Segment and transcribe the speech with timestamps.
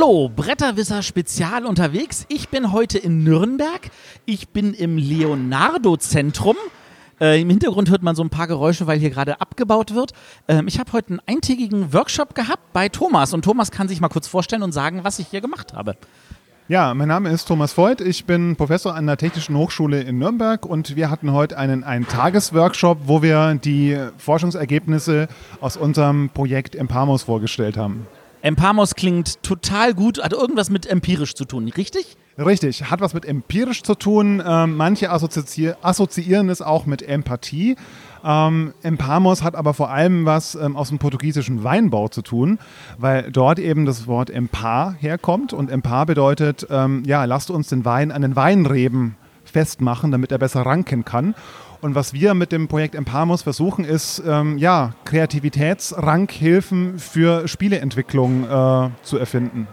[0.00, 2.24] Hallo, Bretterwisser Spezial unterwegs.
[2.28, 3.90] Ich bin heute in Nürnberg.
[4.24, 6.56] Ich bin im Leonardo-Zentrum.
[7.20, 10.12] Äh, Im Hintergrund hört man so ein paar Geräusche, weil hier gerade abgebaut wird.
[10.48, 14.08] Ähm, ich habe heute einen eintägigen Workshop gehabt bei Thomas und Thomas kann sich mal
[14.08, 15.96] kurz vorstellen und sagen, was ich hier gemacht habe.
[16.68, 18.00] Ja, mein Name ist Thomas Voigt.
[18.00, 22.08] Ich bin Professor an der Technischen Hochschule in Nürnberg und wir hatten heute einen, einen
[22.08, 25.28] Tagesworkshop, wo wir die Forschungsergebnisse
[25.60, 28.06] aus unserem Projekt Empamos vorgestellt haben.
[28.42, 32.16] Empamos klingt total gut, hat irgendwas mit empirisch zu tun, richtig?
[32.38, 34.42] Richtig, hat was mit empirisch zu tun.
[34.44, 37.76] Ähm, manche assozi assoziieren es auch mit Empathie.
[38.24, 42.58] Ähm, Empamos hat aber vor allem was ähm, aus dem portugiesischen Weinbau zu tun,
[42.96, 47.84] weil dort eben das Wort Empar herkommt und Empar bedeutet, ähm, ja, lasst uns den
[47.84, 51.34] Wein an den Weinreben festmachen, damit er besser ranken kann.
[51.80, 58.90] Und was wir mit dem Projekt Empamos versuchen, ist, ähm, ja, Kreativitätsrankhilfen für Spieleentwicklung äh,
[59.02, 59.66] zu erfinden.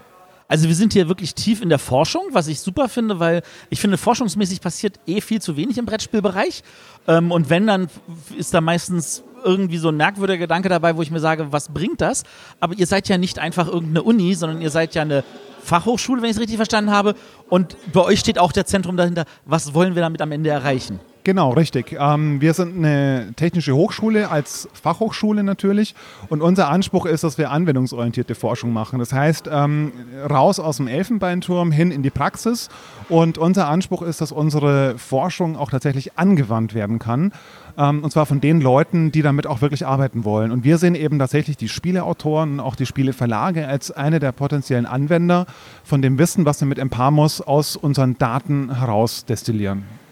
[0.48, 3.82] Also wir sind hier wirklich tief in der Forschung, was ich super finde, weil ich
[3.82, 6.64] finde, forschungsmäßig passiert eh viel zu wenig im Brettspielbereich.
[7.08, 7.90] Ähm, und wenn, dann
[8.38, 12.00] ist da meistens irgendwie so ein merkwürdiger Gedanke dabei, wo ich mir sage, was bringt
[12.00, 12.24] das?
[12.62, 15.26] Aber ihr seid ja nicht einfach irgendeine Uni, sondern ihr seid ja eine
[15.62, 17.16] Fachhochschule, wenn ich es richtig verstanden habe.
[17.50, 19.26] Und bei euch steht auch der Zentrum dahinter.
[19.46, 21.02] Was wollen wir damit am Ende erreichen?
[21.28, 21.94] Genau, richtig.
[22.00, 25.94] Ähm, wir sind eine technische Hochschule als Fachhochschule natürlich
[26.30, 29.00] und unser Anspruch ist, dass wir anwendungsorientierte Forschung machen.
[29.00, 29.92] Das heißt, ähm,
[30.30, 32.70] raus aus dem Elfenbeinturm hin in die Praxis
[33.10, 37.34] und unser Anspruch ist, dass unsere Forschung auch tatsächlich angewandt werden kann
[37.78, 40.52] ähm, und zwar von den Leuten, die damit auch wirklich arbeiten wollen.
[40.52, 44.86] Und wir sehen eben tatsächlich die Spieleautoren und auch die Spieleverlage als eine der potenziellen
[44.86, 45.46] Anwender
[45.84, 50.07] von dem Wissen, was wir mit Empamos aus unseren Daten heraus destillieren.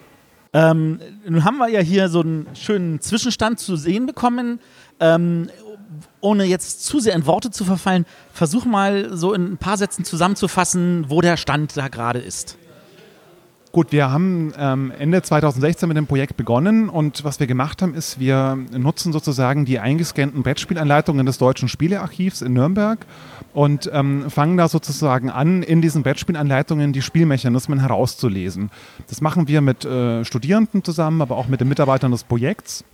[0.55, 4.61] Ähm, nun haben wir ja hier so einen schönen Zwischenstand zu sehen bekommen.
[5.01, 5.49] Ähm,
[6.21, 10.05] ohne jetzt zu sehr in Worte zu verfallen, versuch mal so in ein paar Sätzen
[10.05, 12.57] zusammenzufassen, wo der Stand da gerade ist.
[13.75, 17.93] Gut, wir haben ähm, Ende 2016 mit dem Projekt begonnen und was wir gemacht haben,
[17.93, 23.05] ist, wir nutzen sozusagen die eingescannten Brettspielanleitungen des Deutschen Spielearchivs in Nürnberg
[23.53, 28.71] und ähm, fangen da sozusagen an, in diesen Brettspielanleitungen die Spielmechanismen herauszulesen.
[29.09, 32.85] Das machen wir mit äh, Studierenden zusammen, aber auch mit den Mitarbeitern des Projekts.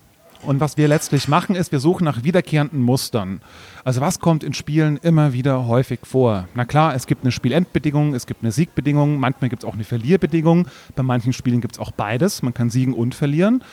[0.43, 3.41] Und was wir letztlich machen, ist, wir suchen nach wiederkehrenden Mustern.
[3.83, 6.47] Also was kommt in Spielen immer wieder häufig vor?
[6.55, 9.83] Na klar, es gibt eine Spielendbedingung, es gibt eine Siegbedingung, manchmal gibt es auch eine
[9.83, 10.67] Verlierbedingung.
[10.95, 13.63] Bei manchen Spielen gibt es auch beides, man kann siegen und verlieren.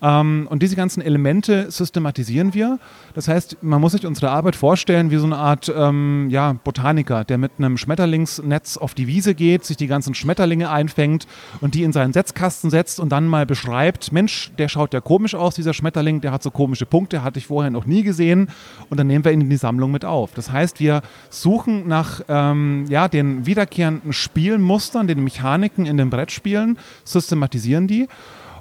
[0.00, 2.78] Ähm, und diese ganzen Elemente systematisieren wir.
[3.14, 7.24] Das heißt, man muss sich unsere Arbeit vorstellen wie so eine Art ähm, ja, Botaniker,
[7.24, 11.26] der mit einem Schmetterlingsnetz auf die Wiese geht, sich die ganzen Schmetterlinge einfängt
[11.60, 15.34] und die in seinen Setzkasten setzt und dann mal beschreibt, Mensch, der schaut ja komisch
[15.34, 18.48] aus, dieser Schmetterling, der hat so komische Punkte, hatte ich vorher noch nie gesehen
[18.90, 20.32] und dann nehmen wir ihn in die Sammlung mit auf.
[20.34, 26.78] Das heißt, wir suchen nach ähm, ja, den wiederkehrenden Spielmustern, den Mechaniken in den Brettspielen,
[27.04, 28.08] systematisieren die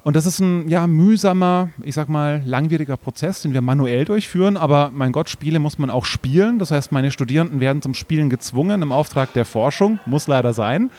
[0.07, 4.55] und das ist ein ja, mühsamer, ich sag mal, langwieriger Prozess, den wir manuell durchführen.
[4.55, 6.59] Aber mein Gott, Spiele muss man auch spielen.
[6.59, 10.91] Das heißt, meine Studierenden werden zum Spielen gezwungen im Auftrag der Forschung, muss leider sein.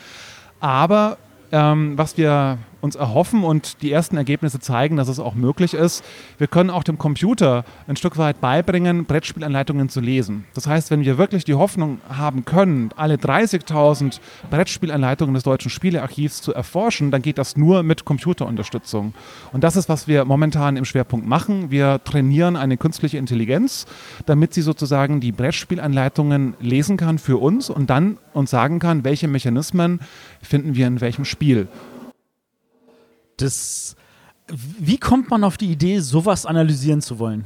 [0.59, 1.17] Aber
[1.51, 6.03] ähm, was wir uns erhoffen und die ersten Ergebnisse zeigen, dass es auch möglich ist.
[6.37, 10.45] Wir können auch dem Computer ein Stück weit beibringen, Brettspielanleitungen zu lesen.
[10.53, 14.19] Das heißt, wenn wir wirklich die Hoffnung haben können, alle 30.000
[14.49, 19.13] Brettspielanleitungen des deutschen Spielearchivs zu erforschen, dann geht das nur mit Computerunterstützung.
[19.51, 21.71] Und das ist, was wir momentan im Schwerpunkt machen.
[21.71, 23.85] Wir trainieren eine künstliche Intelligenz,
[24.25, 29.27] damit sie sozusagen die Brettspielanleitungen lesen kann für uns und dann uns sagen kann, welche
[29.27, 29.99] Mechanismen
[30.41, 31.67] finden wir in welchem Spiel.
[33.41, 33.95] Das,
[34.47, 37.45] wie kommt man auf die Idee, sowas analysieren zu wollen?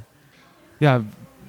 [0.79, 1.01] Ja,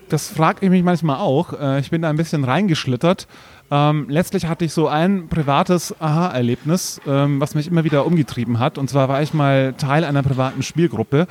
[0.09, 1.53] das frage ich mich manchmal auch.
[1.59, 3.27] Äh, ich bin da ein bisschen reingeschlittert.
[3.71, 8.79] Ähm, letztlich hatte ich so ein privates Aha-Erlebnis, ähm, was mich immer wieder umgetrieben hat.
[8.79, 11.26] Und zwar war ich mal Teil einer privaten Spielgruppe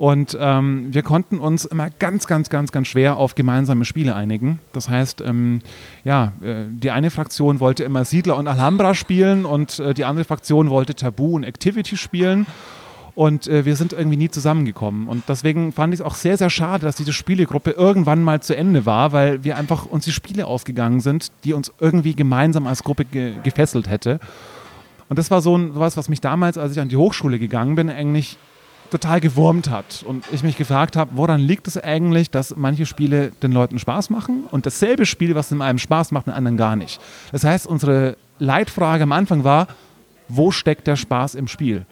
[0.00, 4.58] und ähm, wir konnten uns immer ganz, ganz, ganz, ganz schwer auf gemeinsame Spiele einigen.
[4.72, 5.60] Das heißt, ähm,
[6.04, 10.24] ja, äh, die eine Fraktion wollte immer Siedler und Alhambra spielen und äh, die andere
[10.24, 12.46] Fraktion wollte Tabu und Activity spielen.
[13.14, 15.06] Und äh, wir sind irgendwie nie zusammengekommen.
[15.06, 18.56] Und deswegen fand ich es auch sehr, sehr schade, dass diese Spielegruppe irgendwann mal zu
[18.56, 22.84] Ende war, weil wir einfach uns die Spiele ausgegangen sind, die uns irgendwie gemeinsam als
[22.84, 24.18] Gruppe ge gefesselt hätte.
[25.10, 27.90] Und das war so was, was mich damals, als ich an die Hochschule gegangen bin,
[27.90, 28.38] eigentlich
[28.90, 30.04] total gewurmt hat.
[30.06, 34.10] Und ich mich gefragt habe, woran liegt es eigentlich, dass manche Spiele den Leuten Spaß
[34.10, 37.00] machen und dasselbe Spiel, was in einem Spaß macht, den anderen gar nicht.
[37.32, 39.68] Das heißt, unsere Leitfrage am Anfang war,
[40.28, 41.86] wo steckt der Spaß im Spiel?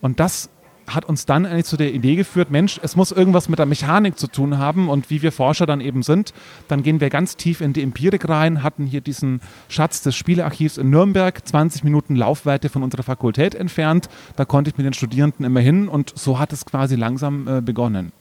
[0.00, 0.48] Und das
[0.94, 4.18] hat uns dann eigentlich zu der Idee geführt, Mensch, es muss irgendwas mit der Mechanik
[4.18, 6.32] zu tun haben und wie wir Forscher dann eben sind,
[6.68, 10.78] dann gehen wir ganz tief in die Empirik rein, hatten hier diesen Schatz des Spielearchivs
[10.78, 14.08] in Nürnberg, 20 Minuten Laufweite von unserer Fakultät entfernt.
[14.36, 17.60] Da konnte ich mit den Studierenden immer hin und so hat es quasi langsam äh,
[17.60, 18.12] begonnen.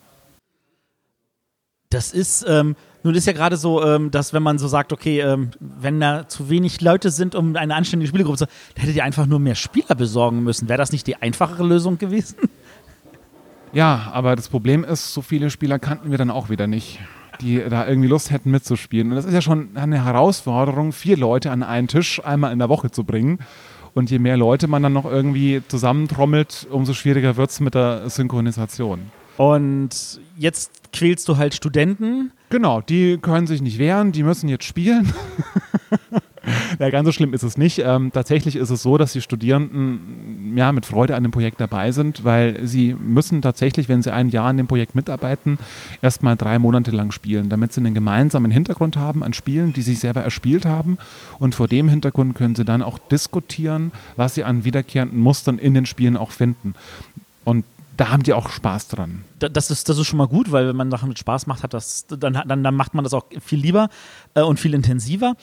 [1.92, 5.22] Das ist, ähm, nun ist ja gerade so, ähm, dass wenn man so sagt, okay,
[5.22, 9.04] ähm, wenn da zu wenig Leute sind, um eine anständige Spielergruppe zu, dann hättet ihr
[9.04, 10.70] einfach nur mehr Spieler besorgen müssen.
[10.70, 12.36] Wäre das nicht die einfachere Lösung gewesen?
[13.74, 17.00] Ja, aber das Problem ist, so viele Spieler kannten wir dann auch wieder nicht,
[17.42, 19.10] die da irgendwie Lust hätten mitzuspielen.
[19.10, 22.70] Und das ist ja schon eine Herausforderung, vier Leute an einen Tisch einmal in der
[22.70, 23.40] Woche zu bringen.
[23.94, 28.10] Und je mehr Leute man dann noch irgendwie zusammentrommelt, umso schwieriger wird es mit der
[28.10, 29.12] Synchronisation.
[29.38, 32.32] Und jetzt quälst du halt Studenten.
[32.50, 35.14] Genau, die können sich nicht wehren, die müssen jetzt spielen.
[36.80, 37.80] ja, ganz so schlimm ist es nicht.
[37.80, 41.92] Ähm, tatsächlich ist es so, dass die Studierenden ja, mit Freude an dem Projekt dabei
[41.92, 45.58] sind, weil sie müssen tatsächlich, wenn sie ein Jahr an dem Projekt mitarbeiten,
[46.02, 49.96] erstmal drei Monate lang spielen, damit sie einen gemeinsamen Hintergrund haben an Spielen, die sie
[49.96, 50.98] selber erspielt haben.
[51.40, 55.74] Und vor dem Hintergrund können sie dann auch diskutieren, was sie an wiederkehrenden Mustern in
[55.74, 56.74] den Spielen auch finden.
[57.46, 57.66] Und
[58.00, 59.26] da haben die auch Spaß dran.
[59.40, 61.74] Das ist, das ist schon mal gut, weil wenn man Sachen mit Spaß macht, hat
[61.74, 63.90] das, dann, dann, dann macht man das auch viel lieber
[64.36, 65.36] äh, und viel intensiver.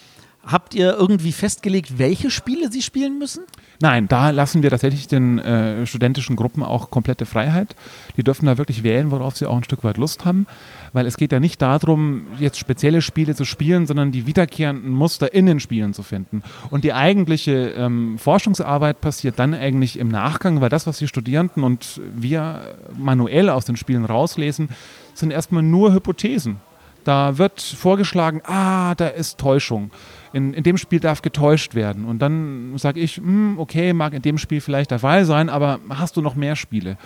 [0.47, 3.43] Habt ihr irgendwie festgelegt, welche Spiele sie spielen müssen?
[3.81, 7.75] Nein, da lassen wir tatsächlich den äh, studentischen Gruppen auch komplette Freiheit.
[8.17, 10.47] Die dürfen da wirklich wählen, worauf sie auch ein Stück weit Lust haben,
[10.93, 15.35] weil es geht ja nicht darum, jetzt spezielle Spiele zu spielen, sondern die wiederkehrenden Muster
[15.35, 16.45] in den Spielen zu finden.
[16.71, 21.65] Und die eigentliche ähm, Forschungsarbeit passiert dann eigentlich im Nachgang, weil das, was die Studierenden
[21.65, 24.69] und wir manuell aus den Spielen rauslesen,
[25.13, 26.61] sind erstmal nur Hypothesen.
[27.07, 29.91] Da wird vorgeschlagen, ah, da ist Täuschung
[30.33, 32.05] in, in dem Spiel darf getäuscht werden.
[32.05, 35.79] Und dann sage ich, hm, okay, mag in dem Spiel vielleicht der Fall sein, aber
[35.89, 36.99] hast du noch mehr Spiele?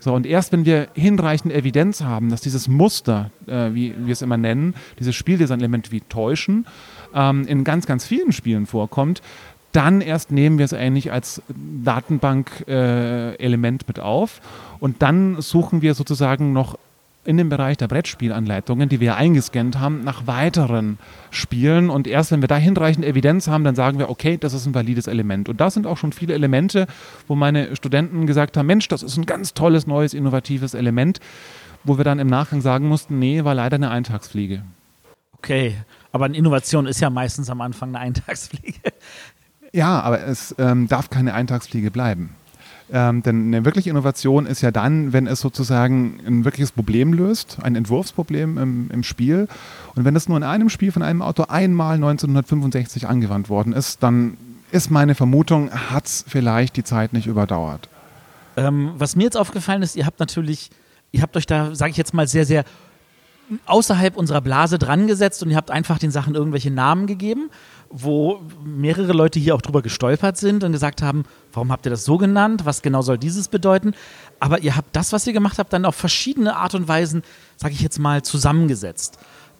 [0.00, 4.22] So, und erst wenn wir hinreichend Evidenz haben, dass dieses Muster, äh, wie wir es
[4.22, 6.66] immer nennen, dieses Spieldesign-Element wie Täuschen,
[7.14, 9.22] ähm, in ganz, ganz vielen Spielen vorkommt,
[9.70, 11.40] dann erst nehmen wir es eigentlich als
[11.84, 14.40] Datenbank-Element äh, mit auf
[14.80, 16.76] und dann suchen wir sozusagen noch
[17.24, 20.98] in dem Bereich der Brettspielanleitungen, die wir eingescannt haben, nach weiteren
[21.30, 21.88] Spielen.
[21.88, 24.74] Und erst wenn wir da hinreichend Evidenz haben, dann sagen wir, okay, das ist ein
[24.74, 25.48] valides Element.
[25.48, 26.86] Und da sind auch schon viele Elemente,
[27.28, 31.20] wo meine Studenten gesagt haben, Mensch, das ist ein ganz tolles, neues, innovatives Element,
[31.84, 34.62] wo wir dann im Nachgang sagen mussten, nee, war leider eine Eintagsfliege.
[35.38, 35.76] Okay,
[36.12, 38.80] aber eine Innovation ist ja meistens am Anfang eine Eintagsfliege.
[39.72, 42.34] Ja, aber es ähm, darf keine Eintagsfliege bleiben.
[42.94, 47.56] Ähm, denn eine wirkliche Innovation ist ja dann, wenn es sozusagen ein wirkliches Problem löst,
[47.62, 49.48] ein Entwurfsproblem im, im Spiel.
[49.94, 54.02] Und wenn das nur in einem Spiel von einem Autor einmal 1965 angewandt worden ist,
[54.02, 54.36] dann
[54.72, 57.88] ist meine Vermutung, hat es vielleicht die Zeit nicht überdauert.
[58.58, 60.70] Ähm, was mir jetzt aufgefallen ist, ihr habt natürlich,
[61.12, 62.64] ihr habt euch da, sage ich jetzt mal, sehr, sehr
[63.66, 67.50] außerhalb unserer Blase dran gesetzt und ihr habt einfach den Sachen irgendwelche Namen gegeben
[67.92, 72.04] wo mehrere Leute hier auch drüber gestolpert sind und gesagt haben, warum habt ihr das
[72.04, 72.64] so genannt?
[72.64, 73.94] Was genau soll dieses bedeuten?
[74.40, 77.22] Aber ihr habt das, was ihr gemacht habt, dann auf verschiedene Art und Weisen,
[77.56, 79.18] sage ich jetzt mal, zusammengesetzt.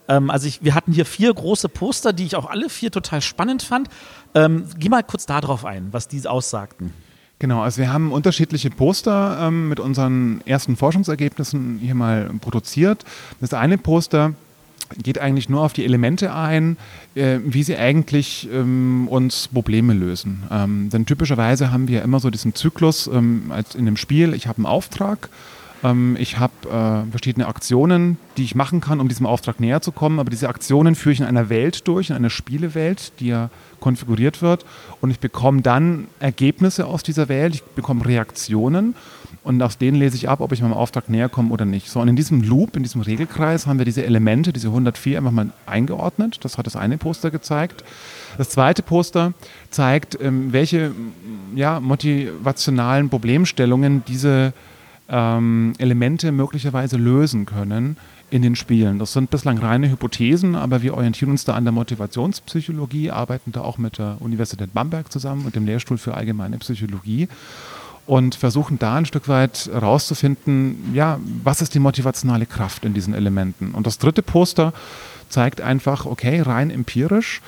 [0.09, 3.21] Ähm, also ich, wir hatten hier vier große Poster, die ich auch alle vier total
[3.21, 3.89] spannend fand.
[4.35, 6.93] Ähm, geh mal kurz darauf ein, was die aussagten.
[7.39, 13.05] Genau, also wir haben unterschiedliche Poster ähm, mit unseren ersten Forschungsergebnissen hier mal produziert.
[13.41, 14.35] Das eine Poster
[15.03, 16.77] geht eigentlich nur auf die Elemente ein,
[17.15, 20.43] äh, wie sie eigentlich ähm, uns Probleme lösen.
[20.51, 24.47] Ähm, denn typischerweise haben wir immer so diesen Zyklus ähm, als in dem Spiel, ich
[24.47, 25.29] habe einen Auftrag,
[25.83, 29.93] ähm, ich habe äh, verschiedene Aktionen, die ich machen kann, um diesem Auftrag näher zu
[29.93, 33.51] kommen, aber diese Aktionen führe ich in einer Welt durch, in einer Spielewelt, die ja
[33.81, 34.65] konfiguriert wird
[35.01, 38.95] und ich bekomme dann Ergebnisse aus dieser Welt, ich bekomme Reaktionen
[39.45, 41.91] und aus denen lese ich ab, ob ich meinem Auftrag näher komme oder nicht.
[41.91, 45.33] So, und in diesem Loop, in diesem Regelkreis haben wir diese Elemente, diese 104 einfach
[45.33, 46.39] mal eingeordnet.
[46.43, 47.83] Das hat das eine Poster gezeigt.
[48.39, 49.33] Das zweite Poster
[49.71, 50.93] zeigt, ähm, welche
[51.57, 54.53] ja, motivationalen Problemstellungen diese
[55.09, 57.97] ähm, Elemente möglicherweise lösen können
[58.31, 58.99] in den Spielen.
[58.99, 63.61] Das sind bislang reine Hypothesen, aber wir orientieren uns da an der Motivationspsychologie, arbeiten da
[63.61, 67.29] auch mit der Universität Bamberg zusammen und dem Lehrstuhl für allgemeine Psychologie
[68.07, 73.15] und versuchen da ein Stück weit herauszufinden, ja, was ist die motivationale Kraft in diesen
[73.15, 73.73] Elementen.
[73.73, 74.73] Und das dritte Poster
[75.29, 77.41] zeigt einfach, okay, rein empirisch,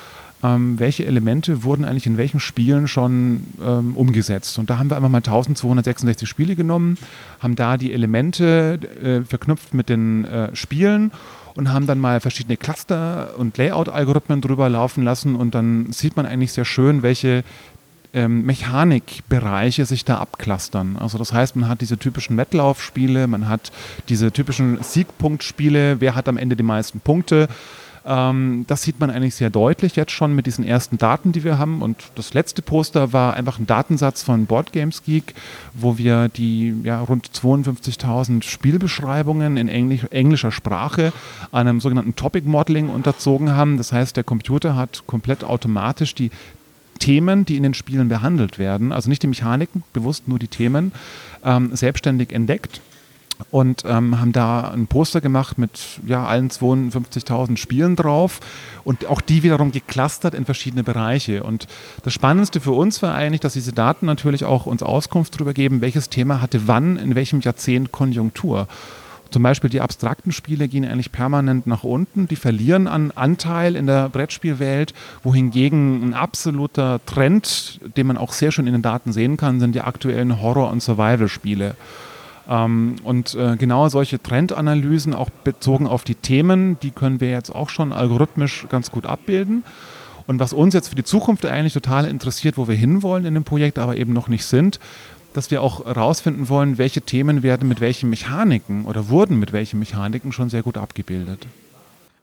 [0.43, 4.57] ähm, welche Elemente wurden eigentlich in welchen Spielen schon ähm, umgesetzt.
[4.59, 6.97] Und da haben wir einfach mal 1266 Spiele genommen,
[7.39, 11.11] haben da die Elemente äh, verknüpft mit den äh, Spielen
[11.55, 16.25] und haben dann mal verschiedene Cluster- und Layout-Algorithmen drüber laufen lassen und dann sieht man
[16.25, 17.43] eigentlich sehr schön, welche
[18.15, 20.97] ähm, Mechanikbereiche sich da abklustern.
[20.97, 23.71] Also das heißt, man hat diese typischen Wettlaufspiele, man hat
[24.09, 27.47] diese typischen Siegpunktspiele, wer hat am Ende die meisten Punkte.
[28.05, 31.57] Ähm, das sieht man eigentlich sehr deutlich jetzt schon mit diesen ersten Daten, die wir
[31.57, 31.81] haben.
[31.81, 35.33] Und das letzte Poster war einfach ein Datensatz von Board Games Geek,
[35.73, 41.11] wo wir die ja, rund 52.000 Spielbeschreibungen in Englisch, englischer Sprache
[41.51, 43.77] einem sogenannten Topic Modeling unterzogen haben.
[43.77, 46.29] Das heißt, der Computer hat komplett automatisch die
[46.99, 50.91] Themen, die in den Spielen behandelt werden, also nicht die Mechaniken, bewusst nur die Themen,
[51.43, 52.81] ähm, selbstständig entdeckt
[53.51, 58.39] und ähm, haben da ein Poster gemacht mit ja, allen 52.000 Spielen drauf
[58.83, 61.43] und auch die wiederum geclustert in verschiedene Bereiche.
[61.43, 61.67] Und
[62.03, 65.81] das Spannendste für uns war eigentlich, dass diese Daten natürlich auch uns Auskunft darüber geben,
[65.81, 68.67] welches Thema hatte wann, in welchem Jahrzehnt Konjunktur.
[69.31, 73.87] Zum Beispiel die abstrakten Spiele gehen eigentlich permanent nach unten, die verlieren an Anteil in
[73.87, 79.37] der Brettspielwelt, wohingegen ein absoluter Trend, den man auch sehr schön in den Daten sehen
[79.37, 81.75] kann, sind die aktuellen Horror- und Survival-Spiele.
[82.47, 87.53] Ähm, und äh, genau solche Trendanalysen, auch bezogen auf die Themen, die können wir jetzt
[87.53, 89.63] auch schon algorithmisch ganz gut abbilden.
[90.27, 93.43] Und was uns jetzt für die Zukunft eigentlich total interessiert, wo wir hinwollen in dem
[93.43, 94.79] Projekt, aber eben noch nicht sind,
[95.35, 99.79] dass wir auch herausfinden wollen, welche Themen werden mit welchen Mechaniken oder wurden mit welchen
[99.79, 101.45] Mechaniken schon sehr gut abgebildet.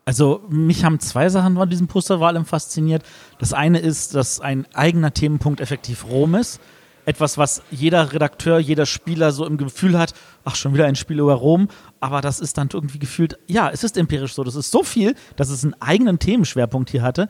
[0.05, 3.03] Also mich haben zwei Sachen von diesem Poster vor allem fasziniert.
[3.39, 6.59] Das eine ist, dass ein eigener Themenpunkt effektiv Rom ist
[7.05, 10.13] etwas, was jeder Redakteur, jeder Spieler so im Gefühl hat,
[10.45, 11.67] ach, schon wieder ein Spiel über Rom,
[11.99, 15.15] aber das ist dann irgendwie gefühlt, ja, es ist empirisch so, das ist so viel,
[15.35, 17.23] dass es einen eigenen Themenschwerpunkt hier hatte.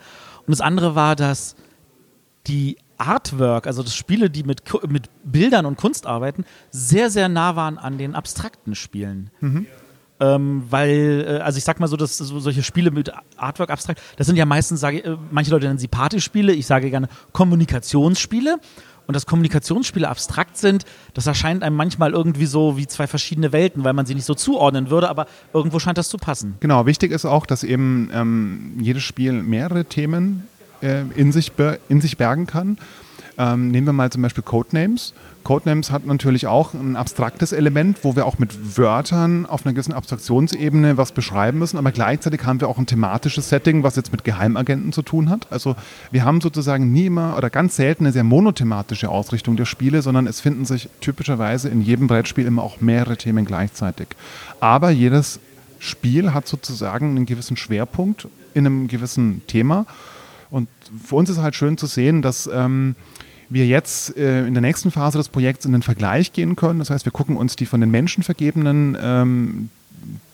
[0.46, 1.56] Und das andere war, dass
[2.48, 7.56] die Artwork, also das Spiele, die mit, mit Bildern und Kunst arbeiten, sehr, sehr nah
[7.56, 9.30] waren an den abstrakten Spielen.
[9.42, 9.68] Mhm.
[10.20, 14.02] Ähm, weil, äh, also ich sag mal so, dass so, solche Spiele mit Artwork abstrakt,
[14.16, 18.60] das sind ja meistens, sage äh, manche Leute nennen sie Partyspiele, ich sage gerne Kommunikationsspiele
[19.08, 23.84] und dass Kommunikationsspiele abstrakt sind, das erscheint einem manchmal irgendwie so wie zwei verschiedene Welten,
[23.84, 26.56] weil man sie nicht so zuordnen würde, aber irgendwo scheint das zu passen.
[26.60, 30.48] Genau, wichtig ist auch, dass eben ähm, jedes Spiel mehrere Themen
[30.84, 31.52] äh, in, sich
[31.90, 32.78] in sich bergen kann.
[33.38, 35.14] Ähm, nehmen wir mal zum Beispiel Codenames.
[35.44, 39.94] Codenames hat natürlich auch ein abstraktes Element, wo wir auch mit Wörtern auf einer gewissen
[39.94, 44.24] Abstraktionsebene was beschreiben müssen, aber gleichzeitig haben wir auch ein thematisches Setting, was jetzt mit
[44.24, 45.48] Geheimagenten zu tun hat.
[45.50, 45.76] Also
[46.12, 50.28] wir haben sozusagen nie immer oder ganz selten eine sehr monothematische Ausrichtung der Spiele, sondern
[50.28, 54.08] es finden sich typischerweise in jedem Brettspiel immer auch mehrere Themen gleichzeitig.
[54.60, 55.40] Aber jedes
[55.80, 59.86] Spiel hat sozusagen einen gewissen Schwerpunkt in einem gewissen Thema.
[60.54, 60.70] Und
[61.04, 62.96] für uns ist halt schön zu sehen, dass ähm,
[63.50, 66.78] wir jetzt äh, in der nächsten Phase des Projekts in den Vergleich gehen können.
[66.78, 69.70] Das heißt, wir gucken uns die von den Menschen vergebenen ähm,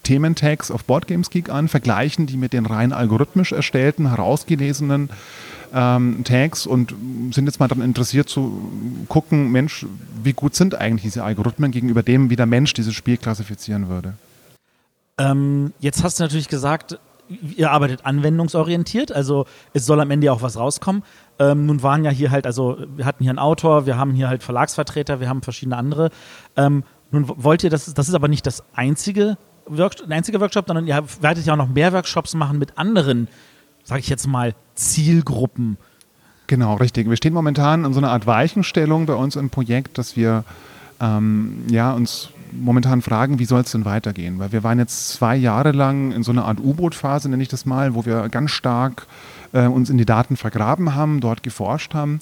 [0.04, 5.10] Thementags auf Boardgames Geek an, vergleichen die mit den rein algorithmisch erstellten, herausgelesenen
[5.74, 6.94] ähm, Tags und
[7.32, 9.86] sind jetzt mal daran interessiert zu gucken, Mensch,
[10.22, 14.16] wie gut sind eigentlich diese Algorithmen gegenüber dem, wie der Mensch dieses Spiel klassifizieren würde.
[15.18, 17.00] Ähm, jetzt hast du natürlich gesagt,
[17.56, 21.04] ihr arbeitet anwendungsorientiert, also es soll am Ende ja auch was rauskommen.
[21.38, 24.28] Ähm, nun waren ja hier halt, also wir hatten hier einen Autor, wir haben hier
[24.28, 26.10] halt Verlagsvertreter, wir haben verschiedene andere.
[26.58, 30.88] Ähm, nun wollt ihr, das, das ist aber nicht das einzige, Workshop, einzige Workshop, sondern
[30.88, 33.28] ihr werdet ja auch noch mehr Workshops machen mit anderen,
[33.84, 35.78] sage ich jetzt mal, Zielgruppen.
[36.48, 37.08] Genau, richtig.
[37.08, 40.44] Wir stehen momentan in so einer Art Weichenstellung bei uns im Projekt, dass wir
[41.00, 44.40] ähm, ja, uns momentan fragen, wie soll es denn weitergehen?
[44.40, 47.66] Weil wir waren jetzt zwei Jahre lang in so einer Art U-Boot-Phase, nenne ich das
[47.66, 49.08] mal, wo wir ganz stark
[49.54, 52.20] äh, uns in die Daten vergraben haben, dort geforscht haben.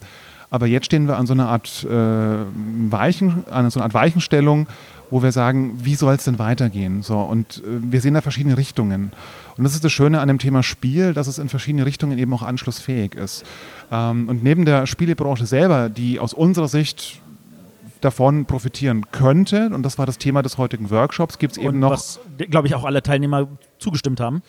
[0.49, 4.67] Aber jetzt stehen wir an so einer Art, äh, Weichen, an so einer Art Weichenstellung,
[5.09, 7.01] wo wir sagen, wie soll es denn weitergehen?
[7.01, 9.11] So, und äh, wir sehen da verschiedene Richtungen.
[9.57, 12.33] Und das ist das Schöne an dem Thema Spiel, dass es in verschiedene Richtungen eben
[12.33, 13.43] auch anschlussfähig ist.
[13.91, 17.21] Ähm, und neben der Spielebranche selber, die aus unserer Sicht
[18.01, 21.91] davon profitieren könnte, und das war das Thema des heutigen Workshops, gibt es eben noch.
[21.91, 23.47] Was, glaube ich, auch alle Teilnehmer
[23.79, 24.41] zugestimmt haben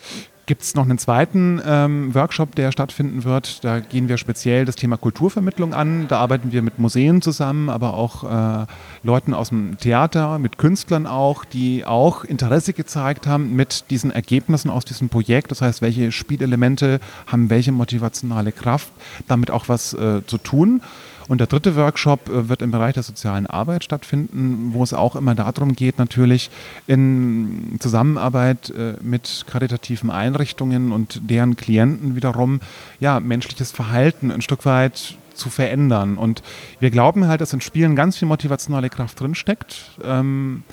[0.49, 3.63] gibt es noch einen zweiten ähm, Workshop, der stattfinden wird.
[3.65, 6.09] Da gehen wir speziell das Thema Kulturvermittlung an.
[6.09, 8.67] Da arbeiten wir mit Museen zusammen, aber auch äh,
[9.03, 14.71] Leuten aus dem Theater, mit Künstlern auch, die auch Interesse gezeigt haben mit diesen Ergebnissen
[14.71, 15.51] aus diesem Projekt.
[15.51, 18.91] Das heißt, welche Spielelemente haben welche motivationale Kraft,
[19.29, 20.81] damit auch was äh, zu tun.
[21.29, 25.15] Und der dritte Workshop äh, wird im Bereich der sozialen Arbeit stattfinden, wo es auch
[25.15, 26.51] immer darum geht, natürlich
[26.87, 32.61] in Zusammenarbeit äh, mit karitativen Einrichtungen und deren Klienten wiederum,
[32.99, 36.19] ja, menschliches Verhalten ein Stück weit zu verändern.
[36.19, 36.43] Und
[36.81, 39.93] wir glauben halt, dass in Spielen ganz viel motivationale Kraft drinsteckt.
[40.03, 40.65] Ähm,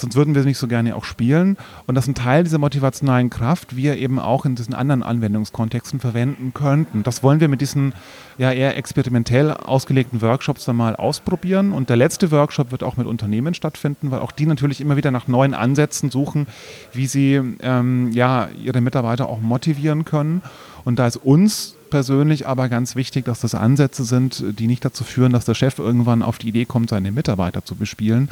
[0.00, 1.56] sonst würden wir nicht so gerne auch spielen.
[1.86, 6.52] Und dass ein Teil dieser motivationalen Kraft wir eben auch in diesen anderen Anwendungskontexten verwenden
[6.54, 7.02] könnten.
[7.02, 7.94] Das wollen wir mit diesen
[8.38, 11.72] ja eher experimentell ausgelegten Workshops dann mal ausprobieren.
[11.72, 15.10] Und der letzte Workshop wird auch mit Unternehmen stattfinden, weil auch die natürlich immer wieder
[15.10, 16.46] nach neuen Ansätzen suchen,
[16.92, 20.42] wie sie ähm, ja, ihre Mitarbeiter auch motivieren können.
[20.84, 25.04] Und da ist uns persönlich aber ganz wichtig, dass das Ansätze sind, die nicht dazu
[25.04, 28.28] führen, dass der Chef irgendwann auf die Idee kommt, seine Mitarbeiter zu bespielen,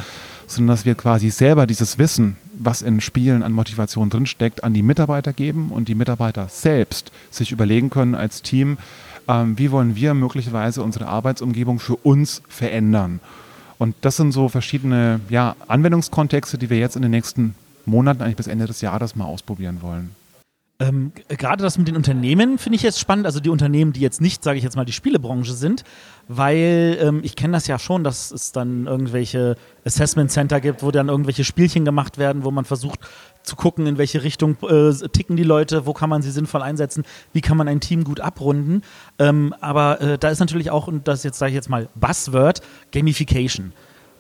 [0.47, 4.83] sondern dass wir quasi selber dieses Wissen, was in Spielen an Motivation drinsteckt, an die
[4.83, 8.79] Mitarbeiter geben und die Mitarbeiter selbst sich überlegen können als Team,
[9.29, 13.21] ähm, wie wollen wir möglicherweise unsere Arbeitsumgebung für uns verändern.
[13.79, 17.55] Und das sind so verschiedene ja, Anwendungskontexte, die wir jetzt in den nächsten
[17.87, 20.11] Monaten, eigentlich bis Ende des Jahres mal ausprobieren wollen.
[20.81, 24.21] Ähm, Gerade das mit den Unternehmen finde ich jetzt spannend, also die Unternehmen, die jetzt
[24.21, 25.85] nicht, sage ich jetzt mal, die Spielebranche sind,
[26.27, 30.91] weil ähm, ich kenne das ja schon, dass es dann irgendwelche Assessment Center gibt, wo
[30.91, 33.01] dann irgendwelche Spielchen gemacht werden, wo man versucht
[33.45, 37.05] zu gucken, in welche Richtung äh, ticken die Leute, wo kann man sie sinnvoll einsetzen,
[37.33, 38.83] wie kann man ein Team gut abrunden.
[39.21, 42.63] Ähm, aber äh, da ist natürlich auch, und das jetzt sage ich jetzt mal Buzzword,
[42.91, 43.73] Gamification.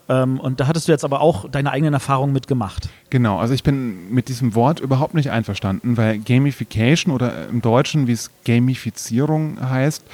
[0.09, 2.89] Ähm, und da hattest du jetzt aber auch deine eigenen Erfahrungen mitgemacht.
[3.11, 8.07] Genau, also ich bin mit diesem Wort überhaupt nicht einverstanden, weil Gamification oder im Deutschen,
[8.07, 10.05] wie es Gamifizierung heißt,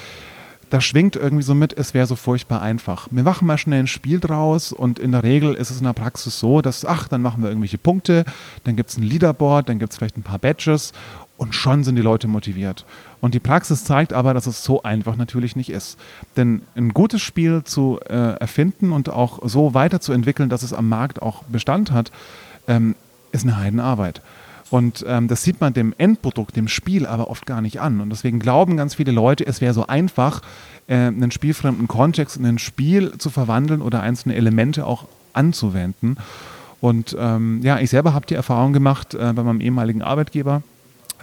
[0.70, 3.08] da schwingt irgendwie so mit, es wäre so furchtbar einfach.
[3.10, 5.92] Wir machen mal schnell ein Spiel draus und in der Regel ist es in der
[5.92, 8.24] Praxis so, dass, ach, dann machen wir irgendwelche Punkte,
[8.62, 10.92] dann gibt es ein Leaderboard, dann gibt es vielleicht ein paar Badges
[11.40, 12.84] und schon sind die Leute motiviert.
[13.22, 15.98] Und die Praxis zeigt aber, dass es so einfach natürlich nicht ist.
[16.36, 21.22] Denn ein gutes Spiel zu äh, erfinden und auch so weiterzuentwickeln, dass es am Markt
[21.22, 22.12] auch Bestand hat,
[22.68, 22.94] ähm,
[23.32, 24.20] ist eine Heidenarbeit.
[24.68, 28.02] Und ähm, das sieht man dem Endprodukt, dem Spiel aber oft gar nicht an.
[28.02, 30.42] Und deswegen glauben ganz viele Leute, es wäre so einfach,
[30.88, 36.18] äh, einen spielfremden Kontext in ein Spiel zu verwandeln oder einzelne Elemente auch anzuwenden.
[36.82, 40.62] Und ähm, ja, ich selber habe die Erfahrung gemacht äh, bei meinem ehemaligen Arbeitgeber,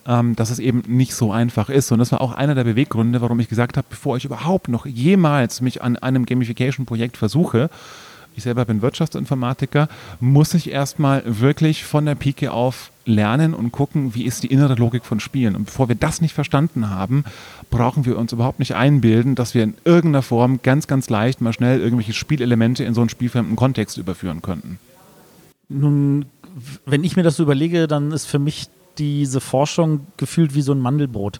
[0.05, 1.91] ähm, dass es eben nicht so einfach ist.
[1.91, 4.85] Und das war auch einer der Beweggründe, warum ich gesagt habe, bevor ich überhaupt noch
[4.85, 7.69] jemals mich an einem Gamification-Projekt versuche,
[8.37, 9.89] ich selber bin Wirtschaftsinformatiker,
[10.19, 14.75] muss ich erstmal wirklich von der Pike auf lernen und gucken, wie ist die innere
[14.75, 15.55] Logik von Spielen.
[15.55, 17.23] Und bevor wir das nicht verstanden haben,
[17.71, 21.53] brauchen wir uns überhaupt nicht einbilden, dass wir in irgendeiner Form ganz, ganz leicht mal
[21.53, 24.77] schnell irgendwelche Spielelemente in so einen spielfremden Kontext überführen könnten.
[25.69, 26.25] Nun,
[26.85, 30.71] wenn ich mir das so überlege, dann ist für mich diese Forschung gefühlt wie so
[30.73, 31.39] ein Mandelbrot.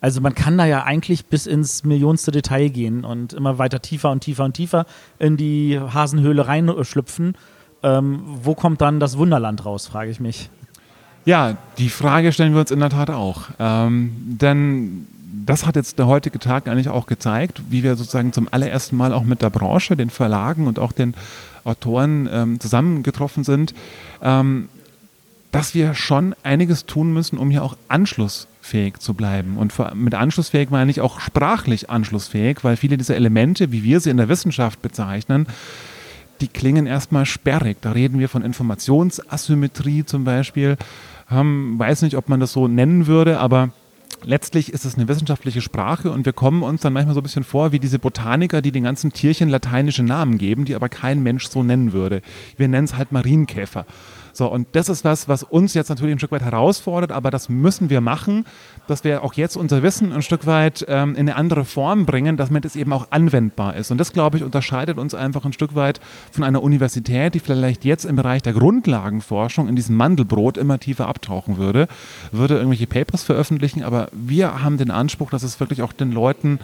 [0.00, 4.10] Also man kann da ja eigentlich bis ins millionste Detail gehen und immer weiter tiefer
[4.10, 4.86] und tiefer und tiefer
[5.18, 7.36] in die Hasenhöhle reinschlüpfen.
[7.82, 10.50] Ähm, wo kommt dann das Wunderland raus, frage ich mich.
[11.24, 13.44] Ja, die Frage stellen wir uns in der Tat auch.
[13.58, 15.06] Ähm, denn
[15.44, 19.12] das hat jetzt der heutige Tag eigentlich auch gezeigt, wie wir sozusagen zum allerersten Mal
[19.12, 21.14] auch mit der Branche, den Verlagen und auch den
[21.64, 23.74] Autoren ähm, zusammengetroffen sind.
[24.22, 24.68] Ähm,
[25.52, 29.56] dass wir schon einiges tun müssen, um hier auch anschlussfähig zu bleiben.
[29.56, 34.10] Und mit anschlussfähig meine ich auch sprachlich anschlussfähig, weil viele dieser Elemente, wie wir sie
[34.10, 35.46] in der Wissenschaft bezeichnen,
[36.40, 37.78] die klingen erstmal sperrig.
[37.80, 40.76] Da reden wir von Informationsasymmetrie zum Beispiel.
[41.30, 43.70] Ähm, weiß nicht, ob man das so nennen würde, aber
[44.22, 47.44] letztlich ist es eine wissenschaftliche Sprache und wir kommen uns dann manchmal so ein bisschen
[47.44, 51.48] vor wie diese Botaniker, die den ganzen Tierchen lateinische Namen geben, die aber kein Mensch
[51.48, 52.22] so nennen würde.
[52.56, 53.86] Wir nennen es halt Marienkäfer.
[54.36, 57.48] So, und das ist was, was uns jetzt natürlich ein Stück weit herausfordert, aber das
[57.48, 58.44] müssen wir machen,
[58.86, 62.36] dass wir auch jetzt unser Wissen ein Stück weit ähm, in eine andere Form bringen,
[62.36, 63.90] damit es eben auch anwendbar ist.
[63.90, 67.86] Und das, glaube ich, unterscheidet uns einfach ein Stück weit von einer Universität, die vielleicht
[67.86, 71.88] jetzt im Bereich der Grundlagenforschung in diesem Mandelbrot immer tiefer abtauchen würde,
[72.30, 76.58] würde irgendwelche Papers veröffentlichen, aber wir haben den Anspruch, dass es wirklich auch den Leuten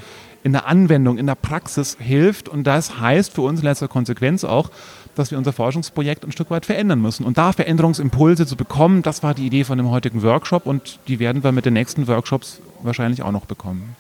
[0.45, 2.49] in der Anwendung, in der Praxis hilft.
[2.49, 4.71] Und das heißt für uns in letzter Konsequenz auch,
[5.15, 7.25] dass wir unser Forschungsprojekt ein Stück weit verändern müssen.
[7.25, 11.19] Und da Veränderungsimpulse zu bekommen, das war die Idee von dem heutigen Workshop und die
[11.19, 13.97] werden wir mit den nächsten Workshops wahrscheinlich auch noch bekommen.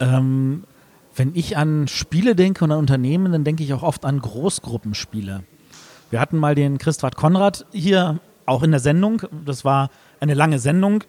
[0.00, 0.64] Ähm,
[1.14, 5.44] wenn ich an Spiele denke und an Unternehmen, dann denke ich auch oft an Großgruppenspiele.
[6.10, 9.22] Wir hatten mal den Christoph Konrad hier auch in der Sendung.
[9.44, 11.02] Das war eine lange Sendung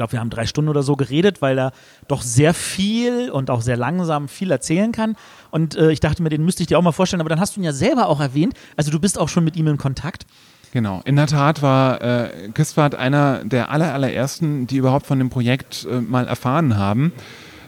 [0.00, 1.72] glaube, wir haben drei Stunden oder so geredet, weil er
[2.08, 5.14] doch sehr viel und auch sehr langsam viel erzählen kann.
[5.50, 7.56] Und äh, ich dachte mir, den müsste ich dir auch mal vorstellen, aber dann hast
[7.56, 8.54] du ihn ja selber auch erwähnt.
[8.78, 10.24] Also du bist auch schon mit ihm in Kontakt.
[10.72, 15.28] Genau, in der Tat war äh, Christwart einer der aller, allerersten, die überhaupt von dem
[15.28, 17.12] Projekt äh, mal erfahren haben.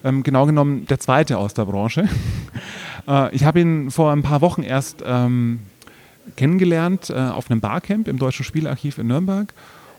[0.03, 2.09] Ähm, genau genommen der zweite aus der Branche.
[3.09, 5.61] äh, ich habe ihn vor ein paar Wochen erst ähm,
[6.37, 9.53] kennengelernt äh, auf einem Barcamp im Deutschen Spielarchiv in Nürnberg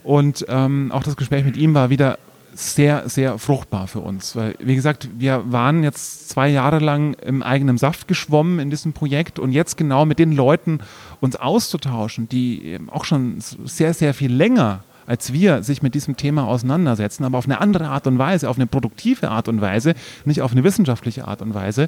[0.04, 2.18] und ähm, auch das Gespräch mit ihm war wieder
[2.56, 4.36] sehr, sehr fruchtbar für uns.
[4.36, 8.94] Weil, wie gesagt, wir waren jetzt zwei Jahre lang im eigenen Saft geschwommen in diesem
[8.94, 10.80] Projekt und jetzt genau mit den Leuten
[11.20, 16.48] uns auszutauschen, die auch schon sehr, sehr viel länger als wir sich mit diesem Thema
[16.48, 20.42] auseinandersetzen, aber auf eine andere Art und Weise, auf eine produktive Art und Weise, nicht
[20.42, 21.88] auf eine wissenschaftliche Art und Weise,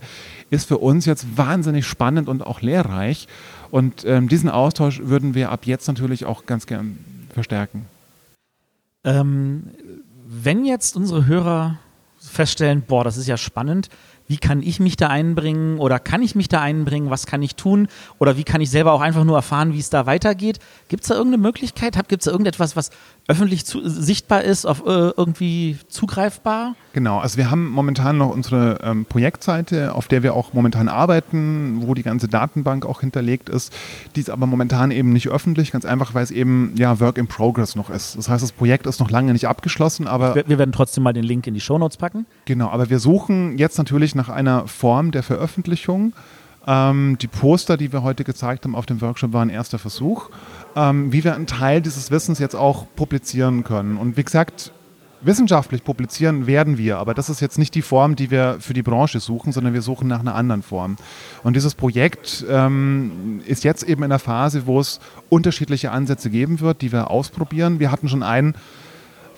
[0.50, 3.28] ist für uns jetzt wahnsinnig spannend und auch lehrreich.
[3.72, 6.98] Und ähm, diesen Austausch würden wir ab jetzt natürlich auch ganz gern
[7.34, 7.86] verstärken.
[9.06, 9.72] Ähm,
[10.28, 11.80] wenn jetzt unsere Hörer
[12.18, 13.90] feststellen, boah, das ist ja spannend,
[14.28, 17.56] wie kann ich mich da einbringen oder kann ich mich da einbringen, was kann ich
[17.56, 17.88] tun
[18.20, 20.60] oder wie kann ich selber auch einfach nur erfahren, wie es da weitergeht.
[20.90, 21.96] Gibt es da irgendeine Möglichkeit?
[22.08, 22.92] Gibt es da irgendetwas, was
[23.28, 26.76] öffentlich zu, sichtbar ist, auf äh, irgendwie zugreifbar?
[26.94, 31.82] Genau, also wir haben momentan noch unsere ähm, Projektseite, auf der wir auch momentan arbeiten,
[31.82, 33.74] wo die ganze Datenbank auch hinterlegt ist.
[34.16, 37.28] Die ist aber momentan eben nicht öffentlich, ganz einfach, weil es eben ja Work in
[37.28, 38.18] Progress noch ist.
[38.18, 40.36] Das heißt, das Projekt ist noch lange nicht abgeschlossen, aber.
[40.36, 42.26] Wir, wir werden trotzdem mal den Link in die Shownotes packen.
[42.46, 46.14] Genau, aber wir suchen jetzt natürlich nach einer Form der Veröffentlichung.
[46.68, 50.30] Ähm, die Poster, die wir heute gezeigt haben auf dem Workshop, waren erster Versuch,
[50.76, 53.98] ähm, wie wir einen Teil dieses Wissens jetzt auch publizieren können.
[53.98, 54.72] Und wie gesagt,
[55.22, 58.84] wissenschaftlich publizieren werden wir, aber das ist jetzt nicht die Form, die wir für die
[58.84, 60.98] Branche suchen, sondern wir suchen nach einer anderen Form.
[61.44, 65.00] Und dieses Projekt ähm, ist jetzt eben in der Phase, wo es
[65.30, 67.80] unterschiedliche Ansätze geben wird, die wir ausprobieren.
[67.80, 68.56] Wir hatten schon einen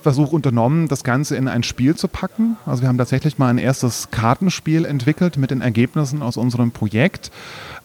[0.02, 2.58] Versuch unternommen, das Ganze in ein Spiel zu packen.
[2.66, 7.32] Also wir haben tatsächlich mal ein erstes Kartenspiel entwickelt mit den Ergebnissen aus unserem Projekt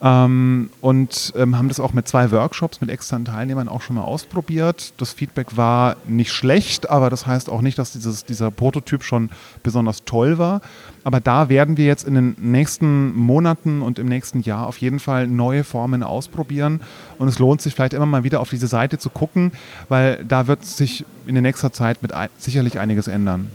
[0.03, 4.03] ähm, und ähm, haben das auch mit zwei Workshops mit externen Teilnehmern auch schon mal
[4.03, 4.92] ausprobiert.
[4.96, 9.31] Das Feedback war nicht schlecht, aber das heißt auch nicht, dass dieses, dieser Prototyp schon
[9.62, 10.61] besonders toll war.
[11.05, 15.01] Aber da werden wir jetzt in den nächsten Monaten und im nächsten Jahr auf jeden
[15.01, 16.81] Fall neue Formen ausprobieren.
[17.18, 19.53] Und es lohnt sich vielleicht immer mal wieder auf diese Seite zu gucken,
[19.88, 23.50] weil da wird sich in der nächsten Zeit mit ein sicherlich einiges ändern.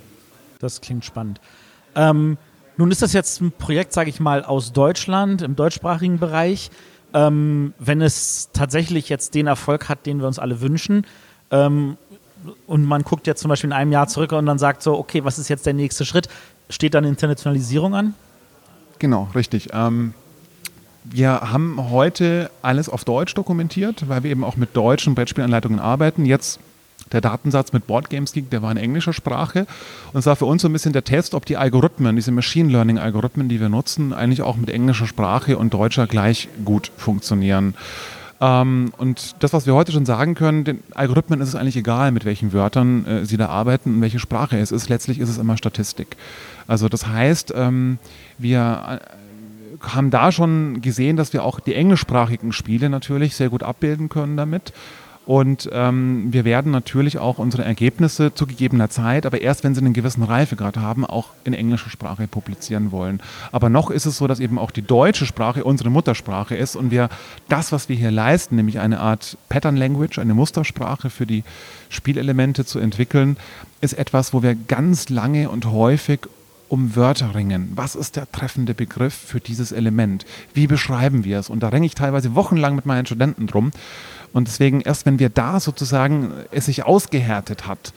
[0.59, 1.39] Das klingt spannend.
[1.95, 2.37] Ähm,
[2.77, 6.71] nun ist das jetzt ein Projekt, sage ich mal, aus Deutschland, im deutschsprachigen Bereich.
[7.13, 11.05] Ähm, wenn es tatsächlich jetzt den Erfolg hat, den wir uns alle wünschen,
[11.51, 11.97] ähm,
[12.67, 15.23] und man guckt jetzt zum Beispiel in einem Jahr zurück und dann sagt so, okay,
[15.23, 16.29] was ist jetzt der nächste Schritt?
[16.69, 18.13] Steht dann Internationalisierung an?
[18.99, 19.69] Genau, richtig.
[19.73, 20.13] Ähm,
[21.03, 26.25] wir haben heute alles auf Deutsch dokumentiert, weil wir eben auch mit deutschen Brettspielanleitungen arbeiten.
[26.25, 26.59] Jetzt
[27.11, 29.67] der Datensatz mit Boardgames Geek, der war in englischer Sprache.
[30.13, 32.71] Und es war für uns so ein bisschen der Test, ob die Algorithmen, diese Machine
[32.71, 37.75] Learning Algorithmen, die wir nutzen, eigentlich auch mit englischer Sprache und deutscher gleich gut funktionieren.
[38.39, 42.11] Ähm, und das, was wir heute schon sagen können, den Algorithmen ist es eigentlich egal,
[42.11, 44.89] mit welchen Wörtern äh, sie da arbeiten und welche Sprache es ist.
[44.89, 46.17] Letztlich ist es immer Statistik.
[46.67, 47.97] Also das heißt, ähm,
[48.37, 53.63] wir äh, haben da schon gesehen, dass wir auch die englischsprachigen Spiele natürlich sehr gut
[53.63, 54.73] abbilden können damit.
[55.27, 59.81] Und ähm, wir werden natürlich auch unsere Ergebnisse zu gegebener Zeit, aber erst wenn sie
[59.81, 63.21] einen gewissen Reifegrad haben, auch in englischer Sprache publizieren wollen.
[63.51, 66.91] Aber noch ist es so, dass eben auch die deutsche Sprache unsere Muttersprache ist und
[66.91, 67.09] wir
[67.49, 71.43] das, was wir hier leisten, nämlich eine Art Pattern Language, eine Mustersprache für die
[71.89, 73.35] Spielelemente zu entwickeln,
[73.81, 76.21] ist etwas, wo wir ganz lange und häufig
[76.69, 77.71] um Wörter ringen.
[77.75, 80.25] Was ist der treffende Begriff für dieses Element?
[80.53, 81.49] Wie beschreiben wir es?
[81.49, 83.71] Und da ringe ich teilweise wochenlang mit meinen Studenten drum.
[84.33, 87.93] Und deswegen, erst wenn wir da sozusagen es sich ausgehärtet hat,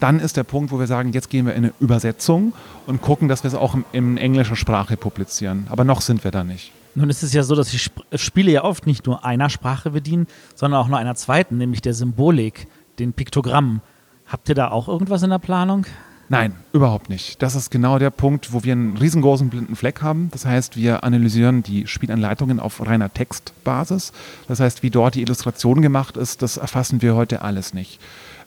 [0.00, 2.52] dann ist der Punkt, wo wir sagen, jetzt gehen wir in eine Übersetzung
[2.86, 5.66] und gucken, dass wir es auch in, in englischer Sprache publizieren.
[5.70, 6.72] Aber noch sind wir da nicht.
[6.94, 7.78] Nun ist es ja so, dass die
[8.18, 11.94] Spiele ja oft nicht nur einer Sprache bedienen, sondern auch nur einer zweiten, nämlich der
[11.94, 12.66] Symbolik,
[12.98, 13.80] den Piktogrammen.
[14.26, 15.86] Habt ihr da auch irgendwas in der Planung?
[16.28, 17.42] Nein, überhaupt nicht.
[17.42, 20.30] Das ist genau der Punkt, wo wir einen riesengroßen blinden Fleck haben.
[20.32, 24.12] Das heißt, wir analysieren die Spielanleitungen auf reiner Textbasis.
[24.48, 28.00] Das heißt, wie dort die Illustration gemacht ist, das erfassen wir heute alles nicht.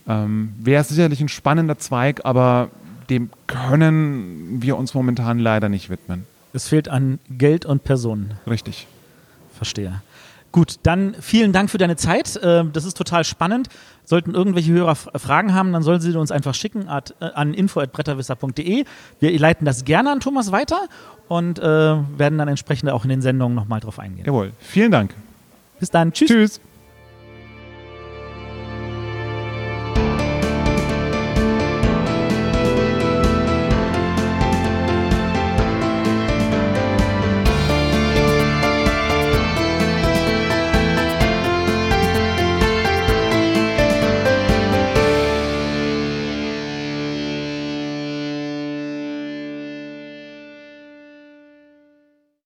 [0.08, 2.70] Ähm, Wäre sicherlich ein spannender Zweig, aber
[3.10, 6.26] dem können wir uns momentan leider nicht widmen.
[6.54, 8.36] Es fehlt an Geld und Personen.
[8.48, 8.88] Richtig.
[9.54, 10.02] Verstehe.
[10.56, 12.40] Gut, dann vielen Dank für deine Zeit.
[12.42, 13.68] Ähm, das ist total spannend.
[14.06, 18.86] Sollten irgendwelche Hörer Fragen haben, dann sollen sie uns einfach schicken äh, an info.bretterwisser.de.
[19.20, 20.88] Wir leiten das gerne an Thomas weiter
[21.28, 24.26] und äh, werden dann entsprechend auch in den Sendungen nochmal drauf eingehen.
[24.26, 24.54] Jawohl.
[24.62, 25.14] Vielen Dank.
[25.82, 26.14] Bis dann.
[26.14, 26.30] Tschüss.
[26.30, 26.62] Tschüss.